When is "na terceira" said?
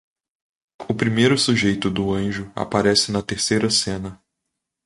3.11-3.69